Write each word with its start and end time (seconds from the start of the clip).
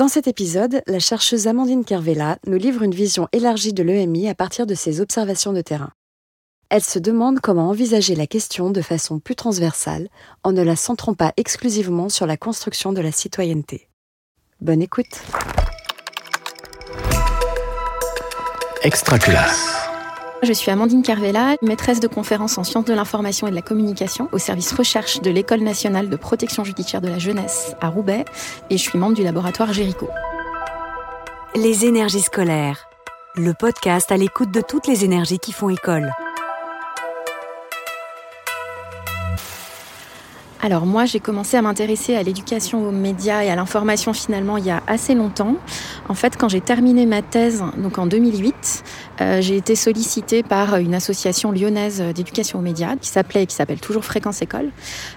Dans 0.00 0.08
cet 0.08 0.28
épisode, 0.28 0.80
la 0.86 0.98
chercheuse 0.98 1.46
Amandine 1.46 1.84
Kervella 1.84 2.38
nous 2.46 2.56
livre 2.56 2.80
une 2.80 2.94
vision 2.94 3.28
élargie 3.32 3.74
de 3.74 3.82
l'EMI 3.82 4.30
à 4.30 4.34
partir 4.34 4.66
de 4.66 4.74
ses 4.74 5.02
observations 5.02 5.52
de 5.52 5.60
terrain. 5.60 5.90
Elle 6.70 6.82
se 6.82 6.98
demande 6.98 7.40
comment 7.40 7.68
envisager 7.68 8.14
la 8.14 8.26
question 8.26 8.70
de 8.70 8.80
façon 8.80 9.20
plus 9.20 9.36
transversale 9.36 10.08
en 10.42 10.52
ne 10.52 10.62
la 10.62 10.74
centrant 10.74 11.12
pas 11.12 11.34
exclusivement 11.36 12.08
sur 12.08 12.24
la 12.24 12.38
construction 12.38 12.94
de 12.94 13.02
la 13.02 13.12
citoyenneté. 13.12 13.90
Bonne 14.62 14.80
écoute. 14.80 15.20
Je 20.42 20.54
suis 20.54 20.70
Amandine 20.70 21.02
Carvella, 21.02 21.56
maîtresse 21.60 22.00
de 22.00 22.06
conférences 22.06 22.56
en 22.56 22.64
sciences 22.64 22.86
de 22.86 22.94
l'information 22.94 23.46
et 23.46 23.50
de 23.50 23.54
la 23.54 23.60
communication 23.60 24.30
au 24.32 24.38
service 24.38 24.72
recherche 24.72 25.20
de 25.20 25.30
l'École 25.30 25.60
nationale 25.60 26.08
de 26.08 26.16
protection 26.16 26.64
judiciaire 26.64 27.02
de 27.02 27.08
la 27.08 27.18
jeunesse 27.18 27.76
à 27.82 27.88
Roubaix 27.88 28.24
et 28.70 28.78
je 28.78 28.82
suis 28.82 28.98
membre 28.98 29.14
du 29.14 29.22
laboratoire 29.22 29.74
Géricault. 29.74 30.08
Les 31.54 31.84
énergies 31.84 32.22
scolaires, 32.22 32.88
le 33.36 33.52
podcast 33.52 34.10
à 34.12 34.16
l'écoute 34.16 34.50
de 34.50 34.62
toutes 34.62 34.86
les 34.86 35.04
énergies 35.04 35.38
qui 35.38 35.52
font 35.52 35.68
école. 35.68 36.10
Alors 40.62 40.84
moi, 40.84 41.06
j'ai 41.06 41.20
commencé 41.20 41.56
à 41.56 41.62
m'intéresser 41.62 42.16
à 42.16 42.22
l'éducation 42.22 42.86
aux 42.86 42.90
médias 42.90 43.42
et 43.42 43.50
à 43.50 43.56
l'information 43.56 44.12
finalement 44.12 44.58
il 44.58 44.66
y 44.66 44.70
a 44.70 44.82
assez 44.86 45.14
longtemps. 45.14 45.56
En 46.08 46.14
fait, 46.14 46.36
quand 46.36 46.50
j'ai 46.50 46.60
terminé 46.60 47.06
ma 47.06 47.22
thèse, 47.22 47.64
donc 47.78 47.98
en 47.98 48.06
2008, 48.06 48.84
euh, 49.22 49.40
j'ai 49.40 49.56
été 49.56 49.74
sollicitée 49.74 50.42
par 50.42 50.76
une 50.76 50.94
association 50.94 51.50
lyonnaise 51.50 52.02
d'éducation 52.14 52.58
aux 52.58 52.62
médias 52.62 52.96
qui 52.96 53.08
s'appelait 53.08 53.44
et 53.44 53.46
qui 53.46 53.54
s'appelle 53.54 53.80
toujours 53.80 54.04
Fréquence 54.04 54.42
École 54.42 54.68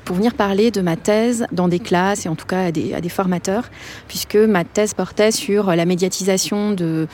pour 0.06 0.16
venir 0.16 0.34
parler 0.34 0.72
de 0.72 0.80
ma 0.80 0.96
thèse 0.96 1.46
dans 1.52 1.68
des 1.68 1.80
classes 1.80 2.26
et 2.26 2.30
en 2.30 2.36
tout 2.36 2.46
cas 2.46 2.68
à 2.68 2.72
des, 2.72 3.10
formateurs, 3.10 3.70
puisque 4.08 4.36
ma 4.36 4.64
thèse 4.64 4.94
portait 4.94 5.32
sur 5.32 5.76
la 5.76 5.86
médiatisation 5.86 6.72
de 6.72 7.08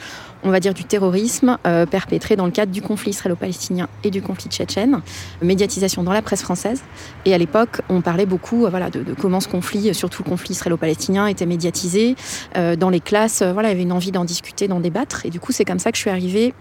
on 0.43 0.51
va 0.51 0.59
dire, 0.59 0.73
du 0.73 0.83
terrorisme 0.83 1.57
euh, 1.67 1.85
perpétré 1.85 2.35
dans 2.35 2.45
le 2.45 2.51
cadre 2.51 2.71
du 2.71 2.81
conflit 2.81 3.11
israélo-palestinien 3.11 3.87
et 4.03 4.11
du 4.11 4.21
conflit 4.21 4.49
tchétchène, 4.49 5.01
médiatisation 5.41 6.03
dans 6.03 6.13
la 6.13 6.21
presse 6.21 6.41
française. 6.41 6.81
Et 7.25 7.33
à 7.33 7.37
l'époque, 7.37 7.81
on 7.89 8.01
parlait 8.01 8.18
beaucoup 8.25 8.65
euh, 8.65 8.69
voilà, 8.69 8.89
de, 8.89 9.03
comment 9.13 9.39
ce 9.39 9.47
conflit, 9.47 9.93
surtout 9.93 10.23
le 10.23 10.29
conflit 10.29 10.51
israélo-palestinien, 10.51 11.27
était 11.27 11.45
médiatisé. 11.45 12.15
Euh, 12.57 12.75
dans 12.75 12.89
les 12.89 12.99
classes, 12.99 13.41
voilà, 13.41 13.69
il 13.69 13.71
y 13.71 13.75
avait 13.75 13.83
une 13.83 13.91
envie 13.91 14.11
d'en 14.11 14.25
discuter, 14.25 14.67
d'en 14.67 14.79
débattre. 14.79 15.25
Et 15.25 15.29
du 15.29 15.39
coup, 15.39 15.51
c'est 15.51 15.65
comme 15.65 15.79
ça 15.79 15.91
que 15.91 15.97
je 15.97 16.01
suis 16.01 16.09
arrivée 16.09 16.53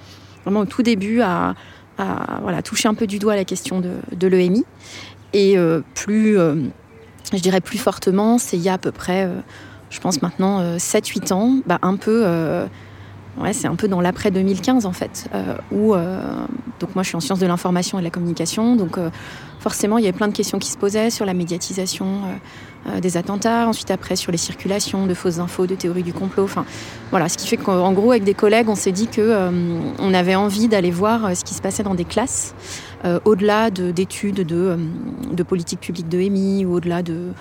vraiment 0.45 0.61
au 0.61 0.67
tout 0.67 0.83
début 0.83 1.21
à, 1.21 1.55
voilà, 2.43 2.63
toucher 2.63 2.89
un 2.89 2.95
peu 2.95 3.07
du 3.07 3.19
doigt 3.19 3.35
la 3.35 3.45
question 3.45 3.81
de, 3.81 3.95
de 4.15 4.27
l'EMI. 4.29 4.65
Et 5.35 5.57
plus, 5.95 6.37
je 6.37 7.39
dirais 7.43 7.61
plus 7.61 7.77
fortement, 7.77 8.39
c'est 8.39 8.57
il 8.57 8.63
y 8.63 8.69
a 8.69 8.75
à 8.75 8.79
peu 8.79 8.93
près, 8.93 9.29
je 9.91 10.01
pense 10.01 10.23
maintenant, 10.23 10.77
7-8 10.77 11.33
ans, 11.33 11.59
bah, 11.67 11.79
un 11.83 11.97
peu 11.97 12.25
C'est 13.53 13.69
un 13.69 13.77
peu 13.77 13.89
dans 13.89 14.01
l'après 14.01 14.31
2015 14.31 14.85
en 14.87 14.93
fait, 14.93 15.29
euh, 15.35 15.55
où 15.71 15.95
euh, 15.95 16.21
donc 16.81 16.95
moi 16.95 17.03
je 17.03 17.09
suis 17.09 17.17
en 17.17 17.21
sciences 17.21 17.39
de 17.39 17.47
l'information 17.47 17.99
et 17.99 18.03
de 18.03 18.05
la 18.05 18.11
communication, 18.11 18.77
donc 18.77 18.99
euh, 18.99 19.11
forcément 19.61 19.99
il 19.99 20.05
y 20.05 20.09
avait 20.09 20.17
plein 20.17 20.29
de 20.29 20.35
questions 20.35 20.59
qui 20.59 20.71
se 20.71 20.77
posaient 20.77 21.11
sur 21.11 21.25
la 21.25 21.35
médiatisation 21.35 22.23
des 23.03 23.17
attentats, 23.17 23.69
ensuite 23.69 23.91
après 23.91 24.17
sur 24.17 24.33
les 24.33 24.39
circulations 24.39 25.07
de 25.07 25.15
fausses 25.15 25.41
infos, 25.41 25.67
de 25.67 25.75
théories 25.75 26.03
du 26.03 26.13
complot, 26.13 26.45
enfin 26.45 26.65
voilà, 27.11 27.29
ce 27.29 27.37
qui 27.37 27.47
fait 27.47 27.57
qu'en 27.57 27.93
gros 27.93 28.13
avec 28.13 28.25
des 28.25 28.35
collègues 28.35 28.69
on 28.69 28.75
s'est 28.75 28.93
dit 28.93 29.09
que 29.09 29.51
on 29.99 30.15
avait 30.15 30.37
envie 30.37 30.69
d'aller 30.69 30.91
voir 30.91 31.37
ce 31.37 31.45
qui 31.45 31.55
se 31.55 31.61
passait 31.61 31.83
dans 31.83 31.95
des 31.95 32.05
classes, 32.05 32.55
au-delà 33.25 33.71
d'études 33.71 34.47
de, 34.47 35.43
politique 35.43 35.81
publique 35.81 36.09
de 36.09 36.19
EMI 36.19 36.65
ou 36.65 36.75
au-delà 36.75 37.03
de 37.03 37.33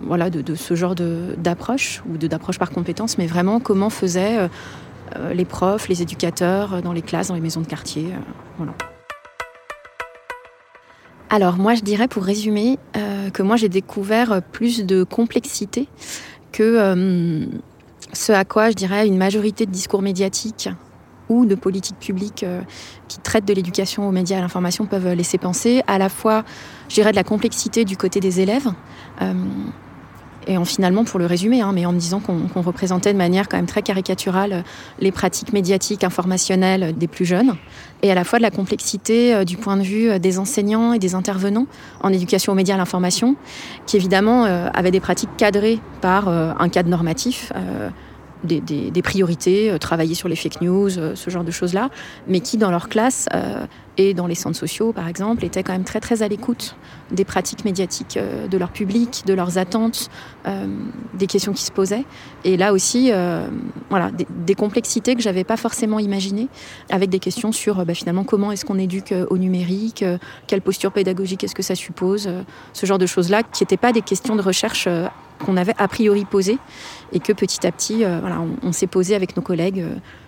voilà, 0.00 0.30
de, 0.30 0.42
de, 0.42 0.54
ce 0.54 0.76
genre 0.76 0.94
d'approche 0.94 2.02
ou 2.08 2.16
d'approche 2.16 2.58
par 2.58 2.70
compétence, 2.70 3.18
mais 3.18 3.26
vraiment 3.26 3.58
comment 3.58 3.90
faisait 3.90 4.48
les 5.32 5.44
profs, 5.44 5.88
les 5.88 6.02
éducateurs, 6.02 6.74
euh, 6.74 6.80
dans 6.80 6.92
les 6.92 7.02
classes, 7.02 7.28
dans 7.28 7.34
les 7.34 7.40
maisons 7.40 7.60
de 7.60 7.66
quartier. 7.66 8.06
Euh, 8.60 8.64
Alors 11.30 11.56
moi 11.56 11.74
je 11.74 11.82
dirais 11.82 12.08
pour 12.08 12.24
résumer 12.24 12.78
que 13.34 13.42
moi 13.42 13.56
j'ai 13.56 13.68
découvert 13.68 14.40
plus 14.40 14.86
de 14.86 15.04
complexité 15.04 15.86
que 16.52 17.46
ce 18.14 18.32
à 18.32 18.44
quoi 18.46 18.70
je 18.70 18.74
dirais 18.74 19.06
une 19.06 19.18
majorité 19.18 19.66
de 19.66 19.70
discours 19.70 20.00
médiatiques 20.00 20.70
ou 21.28 21.44
de 21.44 21.54
politiques 21.54 21.98
publiques 21.98 22.46
qui 23.08 23.18
traitent 23.20 23.44
de 23.44 23.52
l'éducation 23.52 24.08
aux 24.08 24.10
médias 24.10 24.36
et 24.36 24.38
à 24.38 24.42
l'information 24.42 24.86
peuvent 24.86 25.12
laisser 25.12 25.36
penser. 25.36 25.82
À 25.86 25.98
la 25.98 26.08
fois, 26.08 26.44
je 26.88 26.94
dirais, 26.94 27.10
de 27.10 27.16
la 27.16 27.24
complexité 27.24 27.84
du 27.84 27.98
côté 27.98 28.20
des 28.20 28.40
élèves 28.40 28.68
et 30.48 30.56
en 30.56 30.64
finalement, 30.64 31.04
pour 31.04 31.18
le 31.18 31.26
résumer, 31.26 31.60
hein, 31.60 31.72
mais 31.72 31.86
en 31.86 31.92
disant 31.92 32.20
qu'on 32.20 32.62
représentait 32.62 33.12
de 33.12 33.18
manière 33.18 33.48
quand 33.48 33.58
même 33.58 33.66
très 33.66 33.82
caricaturale 33.82 34.52
euh, 34.52 34.62
les 34.98 35.12
pratiques 35.12 35.52
médiatiques, 35.52 36.02
informationnelles 36.02 36.96
des 36.96 37.06
plus 37.06 37.26
jeunes, 37.26 37.54
et 38.02 38.10
à 38.10 38.14
la 38.14 38.24
fois 38.24 38.38
de 38.38 38.42
la 38.42 38.50
complexité 38.50 39.34
euh, 39.34 39.44
du 39.44 39.58
point 39.58 39.76
de 39.76 39.82
vue 39.82 40.08
euh, 40.08 40.18
des 40.18 40.38
enseignants 40.38 40.94
et 40.94 40.98
des 40.98 41.14
intervenants 41.14 41.66
en 42.00 42.12
éducation 42.12 42.52
aux 42.52 42.56
médias 42.56 42.74
et 42.74 42.76
à 42.76 42.78
l'information, 42.78 43.36
qui 43.86 43.96
évidemment 43.96 44.44
avaient 44.44 44.90
des 44.90 45.00
pratiques 45.00 45.36
cadrées 45.36 45.80
par 46.00 46.28
un 46.28 46.68
cadre 46.68 46.88
normatif. 46.88 47.52
Des, 48.44 49.02
priorités, 49.02 49.76
travailler 49.80 50.14
sur 50.14 50.28
les 50.28 50.36
fake 50.36 50.60
news, 50.60 50.90
ce 50.90 51.30
genre 51.30 51.44
de 51.44 51.50
choses-là, 51.50 51.90
mais 52.26 52.40
qui 52.40 52.56
dans 52.56 52.70
leur 52.70 52.88
classe 52.88 53.28
et 53.98 54.14
dans 54.14 54.28
les 54.28 54.36
centres 54.36 54.56
sociaux, 54.56 54.92
par 54.92 55.08
exemple, 55.08 55.44
étaient 55.44 55.64
quand 55.64 55.72
même 55.72 55.84
très 55.84 55.98
très 55.98 56.22
à 56.22 56.28
l'écoute 56.28 56.76
des 57.10 57.24
pratiques 57.24 57.64
médiatiques 57.64 58.16
euh, 58.16 58.46
de 58.46 58.56
leur 58.56 58.70
public, 58.70 59.24
de 59.26 59.34
leurs 59.34 59.58
attentes, 59.58 60.08
euh, 60.46 60.66
des 61.14 61.26
questions 61.26 61.52
qui 61.52 61.64
se 61.64 61.72
posaient. 61.72 62.04
Et 62.44 62.56
là 62.56 62.72
aussi, 62.72 63.10
euh, 63.10 63.48
voilà, 63.90 64.10
des, 64.10 64.54
complexités 64.54 65.16
que 65.16 65.22
j'avais 65.22 65.44
pas 65.44 65.56
forcément 65.56 65.98
imaginées, 65.98 66.48
avec 66.90 67.10
des 67.10 67.18
questions 67.18 67.50
sur 67.50 67.84
bah, 67.84 67.94
finalement 67.94 68.22
comment 68.22 68.52
est-ce 68.52 68.64
qu'on 68.64 68.78
éduque 68.78 69.14
au 69.30 69.38
numérique, 69.38 70.04
quelle 70.46 70.62
posture 70.62 70.92
pédagogique 70.92 71.42
est-ce 71.44 71.54
que 71.54 71.62
ça 71.62 71.74
suppose, 71.74 72.28
ce 72.72 72.86
genre 72.86 72.98
de 72.98 73.06
choses-là, 73.06 73.42
qui 73.42 73.62
n'étaient 73.62 73.76
pas 73.76 73.92
des 73.92 74.02
questions 74.02 74.36
de 74.36 74.42
recherche 74.42 74.88
qu'on 75.44 75.56
avait 75.56 75.74
a 75.78 75.88
priori 75.88 76.24
posées, 76.24 76.58
et 77.12 77.20
que 77.20 77.32
petit 77.32 77.66
à 77.66 77.72
petit, 77.72 78.04
voilà, 78.04 78.42
on, 78.62 78.72
s'est 78.72 78.86
posé 78.86 79.14
avec 79.14 79.36
nos 79.36 79.42
collègues 79.42 79.84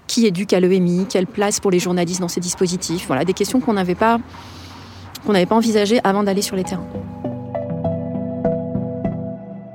qui 0.06 0.26
éduque 0.26 0.52
à 0.52 0.60
l'EMI, 0.60 1.06
quelle 1.08 1.26
place 1.26 1.60
pour 1.60 1.70
les 1.70 1.78
journalistes 1.78 2.20
dans 2.20 2.28
ces 2.28 2.40
dispositifs. 2.40 3.06
Voilà, 3.06 3.24
des 3.24 3.34
questions 3.34 3.60
qu'on 3.60 3.74
n'avait 3.74 3.94
pas, 3.94 4.18
pas 5.26 5.54
envisagées 5.54 6.00
avant 6.04 6.22
d'aller 6.22 6.42
sur 6.42 6.56
les 6.56 6.64
terrains. 6.64 6.86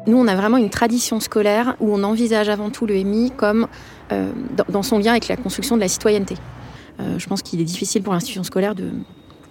Nous, 0.07 0.17
on 0.17 0.27
a 0.27 0.35
vraiment 0.35 0.57
une 0.57 0.69
tradition 0.69 1.19
scolaire 1.19 1.75
où 1.79 1.91
on 1.91 2.03
envisage 2.03 2.49
avant 2.49 2.69
tout 2.69 2.85
l'EMI 2.85 3.31
comme 3.35 3.67
euh, 4.11 4.31
dans 4.69 4.83
son 4.83 4.99
lien 4.99 5.11
avec 5.11 5.27
la 5.27 5.35
construction 5.35 5.75
de 5.75 5.81
la 5.81 5.87
citoyenneté. 5.87 6.35
Euh, 6.99 7.17
je 7.17 7.27
pense 7.27 7.41
qu'il 7.41 7.59
est 7.59 7.65
difficile 7.65 8.03
pour 8.03 8.13
l'institution 8.13 8.43
scolaire 8.43 8.75
de 8.75 8.91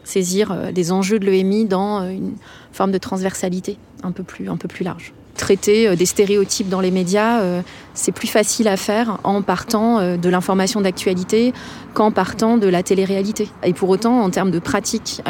saisir 0.05 0.53
euh, 0.53 0.71
des 0.71 0.93
enjeux 0.93 1.19
de 1.19 1.27
l'EMI 1.27 1.65
dans 1.65 2.09
une 2.09 2.37
forme 2.73 2.93
de 2.93 2.99
transversalité 2.99 3.79
un 4.03 4.13
peu 4.13 4.23
plus, 4.23 4.49
un 4.49 4.57
peu 4.57 4.69
plus 4.69 4.85
large 4.85 5.13
traiter 5.35 5.89
euh, 5.89 5.97
des 5.97 6.07
stéréotypes 6.07 6.69
dans 6.69 6.81
les 6.81 6.91
médias, 6.91 7.41
euh, 7.41 7.63
c'est 7.93 8.13
plus 8.13 8.29
facile 8.29 8.69
à 8.69 8.77
faire 8.77 9.19
en 9.25 9.43
partant 9.43 9.99
euh, 9.99 10.17
de 10.17 10.29
l'information 10.29 10.81
d'actualité 10.81 11.53
qu'en 11.93 12.11
partant 12.11 12.57
de 12.57 12.67
la 12.67 12.83
télé-réalité. 12.83 13.49
Et 13.63 13.73
pour 13.73 13.89
autant, 13.89 14.21
en 14.21 14.31
termes 14.31 14.51
de 14.51 14.59
pratiques 14.59 15.23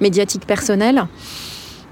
médiatiques 0.00 0.44
personnelles, 0.44 1.06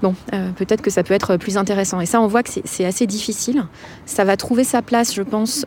bon, 0.01 0.13
peut-être 0.57 0.81
que 0.81 0.89
ça 0.89 1.03
peut 1.03 1.13
être 1.13 1.37
plus 1.37 1.57
intéressant. 1.57 2.01
Et 2.01 2.05
ça, 2.05 2.19
on 2.19 2.27
voit 2.27 2.43
que 2.43 2.49
c'est 2.65 2.85
assez 2.85 3.07
difficile. 3.07 3.63
Ça 4.05 4.25
va 4.25 4.35
trouver 4.35 4.65
sa 4.65 4.81
place, 4.81 5.13
je 5.13 5.21
pense, 5.21 5.65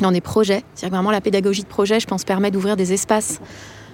dans 0.00 0.10
des 0.10 0.20
projets. 0.20 0.64
C'est-à-dire 0.74 0.96
vraiment 0.96 1.12
la 1.12 1.20
pédagogie 1.20 1.62
de 1.62 1.68
projet, 1.68 2.00
je 2.00 2.08
pense, 2.08 2.24
permet 2.24 2.50
d'ouvrir 2.50 2.76
des 2.76 2.92
espaces 2.92 3.40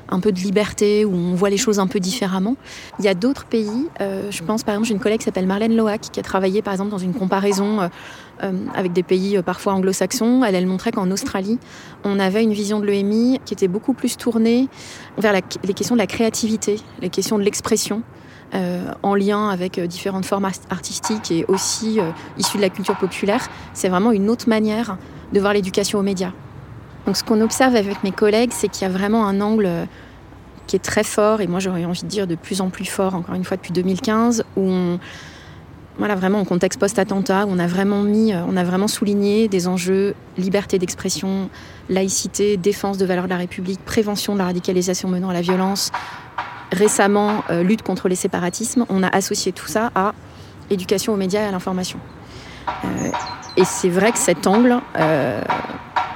un 0.09 0.21
peu 0.21 0.33
de 0.33 0.39
liberté, 0.41 1.05
où 1.05 1.15
on 1.15 1.35
voit 1.35 1.51
les 1.51 1.57
choses 1.57 1.79
un 1.79 1.87
peu 1.87 2.01
différemment. 2.01 2.57
Il 2.99 3.05
y 3.05 3.09
a 3.09 3.15
d'autres 3.15 3.45
pays, 3.45 3.89
euh, 4.01 4.31
je 4.31 4.43
pense 4.43 4.63
par 4.63 4.75
exemple, 4.75 4.89
j'ai 4.89 4.95
une 4.95 5.01
collègue 5.01 5.19
qui 5.19 5.25
s'appelle 5.25 5.47
Marlène 5.47 5.77
Loac, 5.77 6.01
qui 6.01 6.21
a 6.21 6.23
travaillé 6.23 6.63
par 6.63 6.73
exemple 6.73 6.91
dans 6.91 6.99
une 6.99 7.15
comparaison 7.15 7.81
euh, 7.81 7.89
euh, 8.43 8.53
avec 8.75 8.93
des 8.93 9.03
pays 9.03 9.41
parfois 9.45 9.75
anglo-saxons. 9.75 10.45
Elle, 10.45 10.55
elle 10.55 10.67
montrait 10.67 10.93
qu'en 10.93 11.11
Australie, 11.11 11.59
on 12.05 12.19
avait 12.19 12.43
une 12.43 12.53
vision 12.53 12.81
de 12.81 12.87
l'EMI 12.87 13.41
qui 13.45 13.55
était 13.55 13.69
beaucoup 13.69 13.95
plus 13.95 14.17
tournée 14.17 14.69
vers 15.19 15.33
les 15.33 15.75
questions 15.75 15.95
de 15.95 16.01
la 16.01 16.07
créativité, 16.07 16.81
les 17.01 17.11
questions 17.11 17.39
de 17.39 17.45
l'expression. 17.45 18.03
en 19.03 19.15
lien 19.17 19.49
avec 19.49 19.81
différentes 19.81 20.27
formes 20.27 20.49
artistiques 20.71 21.33
et 21.33 21.45
aussi 21.49 21.99
issues 22.39 22.59
de 22.59 22.63
la 22.63 22.71
culture 22.71 22.97
populaire, 22.97 23.49
c'est 23.73 23.89
vraiment 23.89 24.13
une 24.13 24.31
autre 24.31 24.49
manière 24.49 24.97
de 25.33 25.41
voir 25.41 25.53
l'éducation 25.55 25.99
aux 25.99 26.03
médias. 26.03 26.33
Donc 27.07 27.17
ce 27.17 27.25
qu'on 27.25 27.41
observe 27.41 27.77
avec 27.77 28.03
mes 28.03 28.13
collègues, 28.13 28.51
c'est 28.53 28.69
qu'il 28.69 28.83
y 28.83 28.91
a 28.91 28.93
vraiment 28.93 29.27
un 29.27 29.41
angle 29.41 29.69
qui 30.67 30.77
est 30.77 30.81
très 30.81 31.05
fort, 31.05 31.41
et 31.41 31.47
moi 31.47 31.61
j'aurais 31.61 31.85
envie 31.85 32.03
de 32.03 32.09
dire 32.09 32.27
de 32.27 32.35
plus 32.35 32.61
en 32.61 32.71
plus 32.71 32.87
fort, 32.87 33.15
encore 33.15 33.35
une 33.35 33.45
fois 33.45 33.57
depuis 33.57 33.73
2015, 33.73 34.45
où 34.57 34.63
on, 34.63 34.99
voilà, 35.99 36.15
vraiment 36.15 36.41
en 36.41 36.45
contexte 36.45 36.81
post-attentat, 36.81 37.45
on 37.47 37.59
a 37.59 37.67
vraiment 37.67 38.03
mis, 38.03 38.33
euh, 38.33 38.39
on 38.49 38.57
a 38.57 38.65
vraiment 38.65 38.89
souligné 38.89 39.47
des 39.49 39.69
enjeux 39.69 40.15
liberté 40.39 40.79
d'expression, 40.79 41.51
laïcité, 41.89 42.57
défense 42.57 42.99
de 42.99 43.05
valeurs 43.05 43.25
de 43.25 43.31
la 43.31 43.37
République, 43.37 43.85
prévention 43.85 44.33
de 44.33 44.39
la 44.39 44.47
radicalisation 44.47 45.09
menant 45.09 45.29
à 45.29 45.35
la 45.35 45.43
violence. 45.43 45.93
Récemment, 46.73 47.45
euh, 47.51 47.63
lutte 47.63 47.83
contre 47.83 48.09
les 48.09 48.17
séparatismes. 48.17 48.87
On 48.89 49.03
a 49.03 49.09
associé 49.09 49.53
tout 49.53 49.69
ça 49.69 49.93
à 49.95 50.15
éducation 50.71 51.13
aux 51.13 51.17
médias 51.17 51.43
et 51.43 51.45
à 51.45 51.51
l'information. 51.53 52.01
Euh, 52.69 53.11
Et 53.57 53.65
c'est 53.65 53.91
vrai 53.91 54.11
que 54.11 54.19
cet 54.19 54.49
angle 54.49 54.81
euh, 54.99 55.41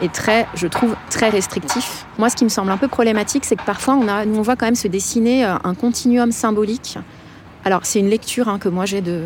est 0.01 0.13
très, 0.13 0.47
je 0.55 0.67
trouve, 0.67 0.95
très 1.11 1.29
restrictif. 1.29 2.07
Moi, 2.19 2.31
ce 2.31 2.37
qui 2.37 2.45
me 2.45 2.49
semble 2.49 2.71
un 2.71 2.77
peu 2.77 2.89
problématique, 2.89 3.45
c'est 3.45 3.57
que 3.57 3.65
parfois, 3.65 3.95
on, 3.95 4.09
a, 4.09 4.27
on 4.27 4.43
voit 4.43 4.57
quand 4.57 4.67
même 4.67 4.75
se 4.75 4.89
dessiner 4.89 5.45
euh, 5.45 5.55
un 5.65 5.75
continuum 5.75 6.33
symbolique. 6.33 6.99
Alors, 7.65 7.81
c'est 7.85 8.01
une 8.01 8.09
lecture 8.09 8.49
hein, 8.49 8.59
que 8.59 8.69
moi 8.69 8.87
j'ai 8.87 9.01
de, 9.01 9.25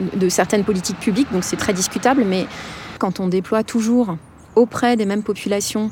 de 0.00 0.28
certaines 0.28 0.64
politiques 0.64 0.98
publiques, 0.98 1.32
donc 1.32 1.44
c'est 1.44 1.56
très 1.56 1.72
discutable, 1.72 2.24
mais 2.26 2.46
quand 2.98 3.20
on 3.20 3.28
déploie 3.28 3.62
toujours 3.62 4.16
auprès 4.54 4.96
des 4.96 5.06
mêmes 5.06 5.22
populations 5.22 5.90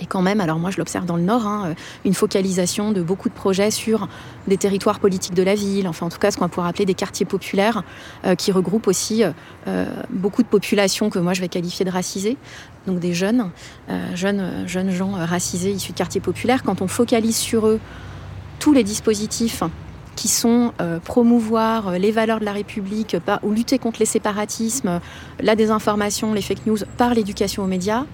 et 0.00 0.06
quand 0.06 0.22
même, 0.22 0.40
alors 0.40 0.58
moi 0.58 0.70
je 0.70 0.78
l'observe 0.78 1.06
dans 1.06 1.16
le 1.16 1.22
Nord, 1.22 1.46
hein, 1.46 1.74
une 2.04 2.14
focalisation 2.14 2.92
de 2.92 3.02
beaucoup 3.02 3.28
de 3.28 3.34
projets 3.34 3.70
sur 3.70 4.08
des 4.46 4.56
territoires 4.56 5.00
politiques 5.00 5.34
de 5.34 5.42
la 5.42 5.54
ville, 5.54 5.88
enfin 5.88 6.06
en 6.06 6.08
tout 6.08 6.18
cas 6.18 6.30
ce 6.30 6.36
qu'on 6.36 6.48
pourrait 6.48 6.68
appeler 6.68 6.84
des 6.84 6.94
quartiers 6.94 7.26
populaires, 7.26 7.82
euh, 8.24 8.34
qui 8.34 8.52
regroupent 8.52 8.88
aussi 8.88 9.24
euh, 9.66 9.86
beaucoup 10.10 10.42
de 10.42 10.48
populations 10.48 11.10
que 11.10 11.18
moi 11.18 11.32
je 11.32 11.40
vais 11.40 11.48
qualifier 11.48 11.84
de 11.84 11.90
racisées, 11.90 12.36
donc 12.86 12.98
des 12.98 13.14
jeunes, 13.14 13.50
euh, 13.90 14.14
jeunes, 14.14 14.66
jeunes 14.66 14.90
gens 14.90 15.12
racisés 15.12 15.70
issus 15.70 15.92
de 15.92 15.98
quartiers 15.98 16.20
populaires. 16.20 16.62
Quand 16.62 16.82
on 16.82 16.88
focalise 16.88 17.36
sur 17.36 17.66
eux 17.66 17.80
tous 18.58 18.72
les 18.72 18.84
dispositifs 18.84 19.62
qui 20.14 20.28
sont 20.28 20.72
promouvoir 21.04 21.98
les 21.98 22.10
valeurs 22.10 22.40
de 22.40 22.46
la 22.46 22.52
République 22.52 23.18
ou 23.42 23.52
lutter 23.52 23.78
contre 23.78 23.98
les 24.00 24.06
séparatismes, 24.06 25.00
la 25.40 25.56
désinformation, 25.56 26.32
les 26.32 26.40
fake 26.40 26.64
news 26.64 26.78
par 26.96 27.12
l'éducation 27.12 27.64
aux 27.64 27.66
médias, 27.66 28.06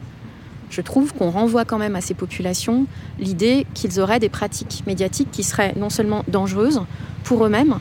je 0.72 0.80
trouve 0.80 1.12
qu'on 1.12 1.30
renvoie 1.30 1.64
quand 1.64 1.78
même 1.78 1.94
à 1.94 2.00
ces 2.00 2.14
populations 2.14 2.86
l'idée 3.18 3.66
qu'ils 3.74 4.00
auraient 4.00 4.18
des 4.18 4.28
pratiques 4.28 4.82
médiatiques 4.86 5.30
qui 5.30 5.42
seraient 5.42 5.74
non 5.76 5.90
seulement 5.90 6.24
dangereuses 6.28 6.80
pour 7.24 7.44
eux-mêmes, 7.44 7.78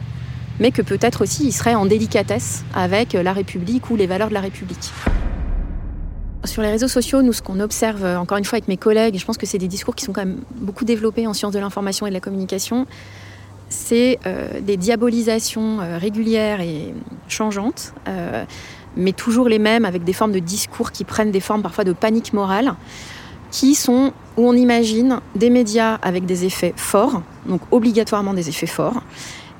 mais 0.59 0.71
que 0.71 0.81
peut-être 0.81 1.23
aussi 1.23 1.45
ils 1.45 1.53
seraient 1.53 1.73
en 1.73 1.85
délicatesse 1.85 2.63
avec 2.75 3.13
la 3.13 3.33
République 3.33 3.89
ou 3.89 3.95
les 3.95 4.07
valeurs 4.07 4.29
de 4.29 4.33
la 4.33 4.41
République. 4.41 4.91
Sur 6.43 6.63
les 6.63 6.69
réseaux 6.69 6.87
sociaux, 6.87 7.21
nous, 7.21 7.33
ce 7.33 7.41
qu'on 7.41 7.59
observe, 7.59 8.03
encore 8.03 8.37
une 8.37 8.45
fois, 8.45 8.57
avec 8.57 8.67
mes 8.67 8.77
collègues, 8.77 9.15
et 9.15 9.19
je 9.19 9.25
pense 9.25 9.37
que 9.37 9.45
c'est 9.45 9.59
des 9.59 9.67
discours 9.67 9.95
qui 9.95 10.03
sont 10.03 10.11
quand 10.11 10.25
même 10.25 10.39
beaucoup 10.55 10.85
développés 10.85 11.27
en 11.27 11.33
sciences 11.33 11.53
de 11.53 11.59
l'information 11.59 12.07
et 12.07 12.09
de 12.09 12.15
la 12.15 12.19
communication, 12.19 12.87
c'est 13.71 14.19
euh, 14.25 14.59
des 14.61 14.77
diabolisations 14.77 15.79
euh, 15.79 15.97
régulières 15.97 16.61
et 16.61 16.93
changeantes. 17.27 17.93
Euh, 18.07 18.43
mais 18.97 19.13
toujours 19.13 19.49
les 19.49 19.59
mêmes, 19.59 19.85
avec 19.85 20.03
des 20.03 20.13
formes 20.13 20.31
de 20.31 20.39
discours 20.39 20.91
qui 20.91 21.03
prennent 21.03 21.31
des 21.31 21.39
formes 21.39 21.61
parfois 21.61 21.83
de 21.83 21.93
panique 21.93 22.33
morale, 22.33 22.73
qui 23.51 23.75
sont 23.75 24.13
où 24.37 24.47
on 24.47 24.53
imagine 24.53 25.19
des 25.35 25.49
médias 25.49 25.95
avec 26.01 26.25
des 26.25 26.45
effets 26.45 26.73
forts, 26.77 27.21
donc 27.45 27.61
obligatoirement 27.71 28.33
des 28.33 28.49
effets 28.49 28.67
forts, 28.67 29.01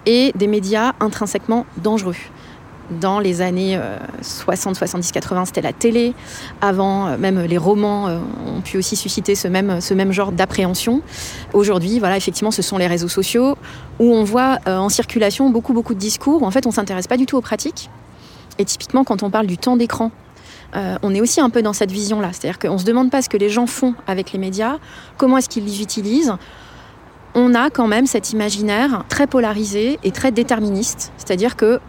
et 0.06 0.32
des 0.36 0.48
médias 0.48 0.94
intrinsèquement 1.00 1.66
dangereux. 1.78 2.16
Dans 3.00 3.20
les 3.20 3.42
années 3.42 3.80
60, 4.22 4.76
70, 4.76 5.14
80, 5.14 5.46
c'était 5.46 5.62
la 5.62 5.72
télé. 5.72 6.14
Avant, 6.60 7.08
euh, 7.08 7.18
même 7.18 7.40
les 7.40 7.58
romans 7.58 8.10
euh, 8.10 8.20
ont 8.46 8.60
pu 8.60 8.78
aussi 8.78 8.98
susciter 8.98 9.34
ce 9.34 9.48
même, 9.48 10.12
genre 10.12 10.34
d'appréhension. 10.34 11.02
Aujourd'hui, 11.54 12.00
voilà, 12.00 12.18
effectivement, 12.18 12.52
ce 12.52 12.62
sont 12.62 12.78
les 12.78 12.88
réseaux 12.88 13.08
sociaux 13.08 13.56
où 14.00 14.14
on 14.14 14.26
voit 14.26 14.58
euh, 14.68 14.78
en 14.78 14.90
circulation 14.90 15.50
beaucoup, 15.50 15.72
beaucoup 15.72 15.94
de 15.94 16.00
discours 16.00 16.44
en 16.44 16.52
fait 16.52 16.66
on 16.66 16.72
s'intéresse 16.72 17.08
pas 17.08 17.18
du 17.18 17.26
tout 17.26 17.38
aux 17.38 17.42
pratiques 17.42 17.90
et 18.58 18.66
typiquement, 18.66 19.04
quand 19.04 19.24
on 19.24 19.30
parle 19.30 19.48
du 19.48 19.58
temps 19.58 19.78
d'écran, 19.78 20.12
euh, 20.76 20.98
on 21.02 21.14
est 21.14 21.22
aussi 21.22 21.42
un 21.42 21.50
peu 21.50 21.62
dans 21.62 21.74
cette 21.74 21.92
vision-là. 21.92 22.30
C'est-à-dire 22.32 22.60
qu'on 22.60 22.74
ne 22.74 22.78
se 22.78 22.86
demande 22.86 23.12
pas 23.12 23.22
ce 23.22 23.30
que 23.30 23.38
les 23.38 23.50
gens 23.50 23.68
font 23.68 23.94
avec 24.08 24.32
les 24.32 24.40
médias, 24.40 24.78
comment 25.18 25.38
est-ce 25.38 25.50
qu'ils 25.50 25.66
les 25.66 25.82
utilisent. 25.82 26.34
On 27.34 27.56
a 27.56 27.70
quand 27.70 27.88
même 27.88 28.08
cet 28.08 28.32
imaginaire 28.32 29.06
très 29.10 29.28
polarisé 29.28 30.00
et 30.04 30.12
très 30.12 30.32
déterministe. 30.32 31.14
C'est-à-dire 31.18 31.56
que 31.56 31.80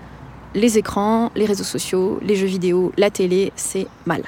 les 0.54 0.78
écrans, 0.78 1.30
les 1.34 1.46
réseaux 1.46 1.64
sociaux, 1.64 2.20
les 2.22 2.36
jeux 2.36 2.46
vidéo, 2.46 2.92
la 2.96 3.10
télé, 3.10 3.52
c'est 3.56 3.86
mal. 4.06 4.22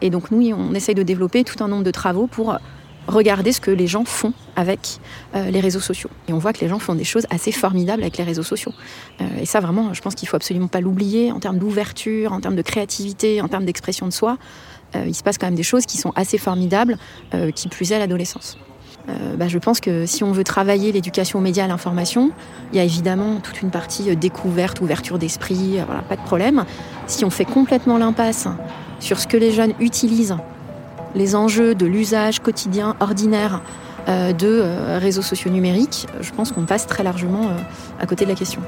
Et 0.00 0.10
donc 0.10 0.30
nous, 0.30 0.52
on 0.52 0.74
essaye 0.74 0.94
de 0.94 1.02
développer 1.02 1.44
tout 1.44 1.62
un 1.62 1.68
nombre 1.68 1.84
de 1.84 1.90
travaux 1.90 2.26
pour 2.26 2.58
regarder 3.06 3.52
ce 3.52 3.60
que 3.60 3.70
les 3.70 3.86
gens 3.86 4.04
font 4.04 4.32
avec 4.56 4.98
euh, 5.34 5.50
les 5.50 5.60
réseaux 5.60 5.80
sociaux. 5.80 6.10
Et 6.28 6.32
on 6.32 6.38
voit 6.38 6.52
que 6.52 6.60
les 6.60 6.68
gens 6.68 6.78
font 6.78 6.94
des 6.94 7.04
choses 7.04 7.26
assez 7.30 7.52
formidables 7.52 8.02
avec 8.02 8.16
les 8.16 8.24
réseaux 8.24 8.42
sociaux. 8.42 8.72
Euh, 9.20 9.24
et 9.40 9.46
ça, 9.46 9.60
vraiment, 9.60 9.94
je 9.94 10.00
pense 10.00 10.14
qu'il 10.14 10.28
faut 10.28 10.36
absolument 10.36 10.68
pas 10.68 10.80
l'oublier 10.80 11.32
en 11.32 11.40
termes 11.40 11.58
d'ouverture, 11.58 12.32
en 12.32 12.40
termes 12.40 12.56
de 12.56 12.62
créativité, 12.62 13.40
en 13.40 13.48
termes 13.48 13.64
d'expression 13.64 14.06
de 14.06 14.12
soi. 14.12 14.38
Euh, 14.94 15.04
il 15.06 15.14
se 15.14 15.22
passe 15.22 15.38
quand 15.38 15.46
même 15.46 15.54
des 15.54 15.62
choses 15.62 15.86
qui 15.86 15.98
sont 15.98 16.12
assez 16.14 16.38
formidables, 16.38 16.96
qui 17.54 17.68
plus 17.68 17.90
est 17.90 17.96
à 17.96 17.98
l'adolescence. 17.98 18.58
Bah, 19.36 19.48
je 19.48 19.58
pense 19.58 19.80
que 19.80 20.06
si 20.06 20.24
on 20.24 20.32
veut 20.32 20.44
travailler 20.44 20.92
l'éducation 20.92 21.38
aux 21.38 21.42
médias, 21.42 21.64
à 21.64 21.68
l'information, 21.68 22.30
il 22.72 22.76
y 22.76 22.80
a 22.80 22.84
évidemment 22.84 23.40
toute 23.40 23.60
une 23.60 23.70
partie 23.70 24.16
découverte, 24.16 24.80
ouverture 24.80 25.18
d'esprit, 25.18 25.78
pas 26.08 26.16
de 26.16 26.22
problème. 26.22 26.64
Si 27.06 27.24
on 27.24 27.30
fait 27.30 27.44
complètement 27.44 27.98
l'impasse 27.98 28.46
sur 29.00 29.18
ce 29.18 29.26
que 29.26 29.36
les 29.36 29.52
jeunes 29.52 29.74
utilisent 29.80 30.36
les 31.14 31.34
enjeux 31.34 31.74
de 31.74 31.86
l'usage 31.86 32.40
quotidien 32.40 32.96
ordinaire 33.00 33.62
euh, 34.08 34.32
de 34.32 34.60
euh, 34.62 34.98
réseaux 34.98 35.22
sociaux 35.22 35.50
numériques, 35.50 36.06
je 36.20 36.30
pense 36.32 36.52
qu'on 36.52 36.66
passe 36.66 36.86
très 36.86 37.02
largement 37.02 37.48
euh, 37.48 37.56
à 38.00 38.06
côté 38.06 38.24
de 38.24 38.30
la 38.30 38.36
question. 38.36 38.60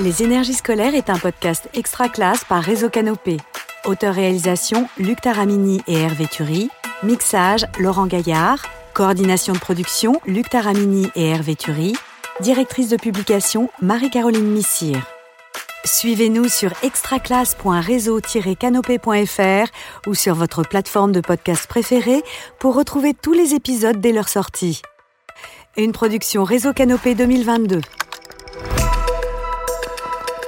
Les 0.00 0.22
énergies 0.22 0.54
scolaires 0.54 0.94
est 0.94 1.10
un 1.10 1.18
podcast 1.18 1.68
extra 1.74 2.08
classe 2.08 2.44
par 2.44 2.62
Réseau 2.62 2.88
Canopé. 2.88 3.38
Auteur-réalisation 3.84 4.88
Luc 4.98 5.20
Taramini 5.20 5.82
et 5.86 5.94
Hervé 5.94 6.26
Thury. 6.26 6.70
Mixage 7.02 7.66
Laurent 7.78 8.06
Gaillard. 8.06 8.64
Coordination 8.94 9.52
de 9.52 9.58
production 9.58 10.20
Luc 10.26 10.48
Taramini 10.48 11.10
et 11.16 11.30
Hervé 11.30 11.56
Thury. 11.56 11.94
Directrice 12.40 12.88
de 12.88 12.96
publication 12.96 13.68
Marie-Caroline 13.82 14.46
Missire. 14.46 15.19
Suivez-nous 15.84 16.48
sur 16.48 16.72
extraclasse.réseau-canopé.fr 16.82 19.70
ou 20.06 20.14
sur 20.14 20.34
votre 20.34 20.62
plateforme 20.62 21.12
de 21.12 21.20
podcast 21.20 21.66
préférée 21.66 22.22
pour 22.58 22.74
retrouver 22.74 23.14
tous 23.14 23.32
les 23.32 23.54
épisodes 23.54 24.00
dès 24.00 24.12
leur 24.12 24.28
sortie. 24.28 24.82
Une 25.76 25.92
production 25.92 26.42
Réseau 26.44 26.72
Canopé 26.72 27.14
2022. 27.14 27.80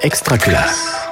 Extraclasse. 0.01 1.02